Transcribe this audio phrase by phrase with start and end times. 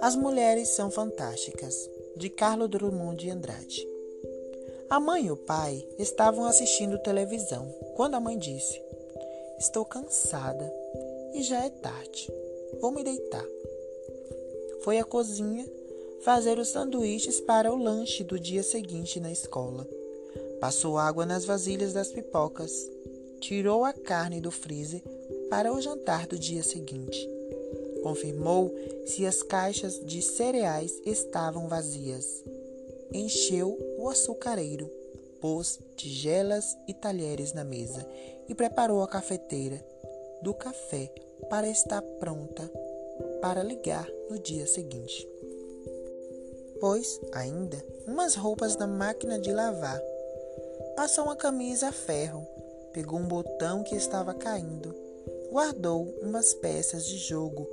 [0.00, 3.88] As mulheres são fantásticas, de Carlos Drummond de Andrade.
[4.90, 8.80] A mãe e o pai estavam assistindo televisão quando a mãe disse:
[9.58, 10.72] Estou cansada
[11.32, 12.32] e já é tarde.
[12.80, 13.46] Vou me deitar.
[14.82, 15.66] Foi à cozinha
[16.22, 19.86] fazer os sanduíches para o lanche do dia seguinte na escola.
[20.60, 22.88] Passou água nas vasilhas das pipocas.
[23.40, 25.02] Tirou a carne do freezer
[25.50, 27.28] para o jantar do dia seguinte.
[28.02, 28.74] Confirmou
[29.06, 32.44] se as caixas de cereais estavam vazias.
[33.12, 34.90] Encheu o açucareiro,
[35.40, 38.06] pôs tigelas e talheres na mesa
[38.48, 39.84] e preparou a cafeteira
[40.42, 41.10] do café
[41.48, 42.70] para estar pronta
[43.40, 45.28] para ligar no dia seguinte.
[46.80, 50.00] Pôs ainda umas roupas na máquina de lavar.
[50.96, 52.46] Passou uma camisa a ferro,
[52.94, 54.94] pegou um botão que estava caindo,
[55.50, 57.68] guardou umas peças de jogo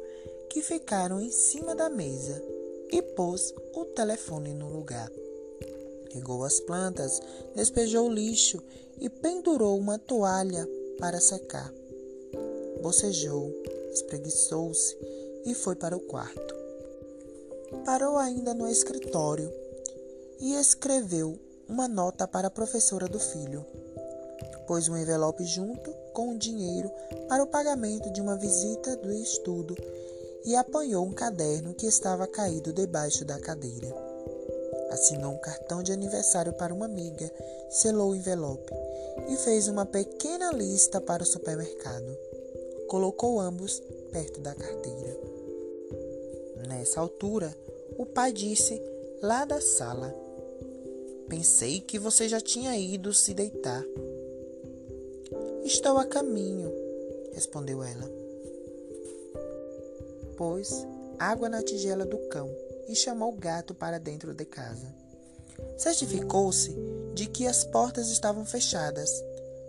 [0.49, 2.43] que ficaram em cima da mesa
[2.91, 5.09] e pôs o telefone no lugar.
[6.11, 7.21] Regou as plantas,
[7.55, 8.61] despejou o lixo
[8.99, 10.67] e pendurou uma toalha
[10.99, 11.71] para secar.
[12.81, 13.53] Bocejou,
[13.93, 14.97] espreguiçou-se
[15.45, 16.55] e foi para o quarto.
[17.85, 19.53] Parou ainda no escritório
[20.39, 23.65] e escreveu uma nota para a professora do filho.
[24.71, 26.89] Pôs um envelope junto com o dinheiro
[27.27, 29.75] para o pagamento de uma visita do estudo
[30.45, 33.93] e apanhou um caderno que estava caído debaixo da cadeira.
[34.89, 37.29] Assinou um cartão de aniversário para uma amiga,
[37.69, 38.71] selou o envelope
[39.27, 42.17] e fez uma pequena lista para o supermercado.
[42.87, 45.17] Colocou ambos perto da carteira.
[46.69, 47.53] Nessa altura,
[47.97, 48.81] o pai disse
[49.21, 50.15] lá da sala:
[51.27, 53.83] Pensei que você já tinha ido se deitar.
[55.73, 56.69] Estou a caminho,
[57.33, 58.21] respondeu ela
[60.35, 60.85] pôs
[61.17, 62.49] água na tigela do cão
[62.89, 64.93] e chamou o gato para dentro de casa.
[65.77, 66.75] Certificou-se
[67.13, 69.09] de que as portas estavam fechadas.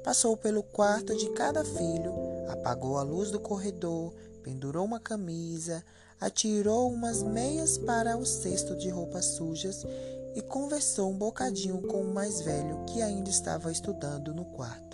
[0.02, 2.12] Passou pelo quarto de cada filho,
[2.48, 4.12] apagou a luz do corredor,
[4.42, 5.84] pendurou uma camisa,
[6.18, 9.86] atirou umas meias para o cesto de roupas sujas
[10.34, 14.91] e conversou um bocadinho com o mais velho que ainda estava estudando no quarto.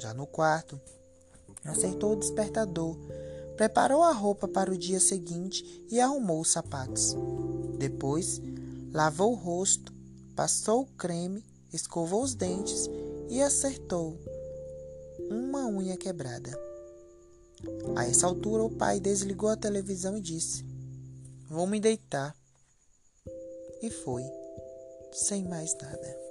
[0.00, 0.80] Já no quarto,
[1.64, 2.96] acertou o despertador
[3.60, 7.14] Preparou a roupa para o dia seguinte e arrumou os sapatos.
[7.78, 8.40] Depois,
[8.90, 9.92] lavou o rosto,
[10.34, 12.88] passou o creme, escovou os dentes
[13.28, 14.18] e acertou
[15.28, 16.58] uma unha quebrada.
[17.94, 20.64] A essa altura, o pai desligou a televisão e disse:
[21.46, 22.34] Vou me deitar.
[23.82, 24.24] E foi,
[25.12, 26.29] sem mais nada.